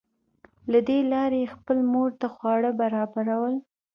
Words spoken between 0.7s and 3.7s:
له دې لارې یې خپلې مور ته خواړه برابرول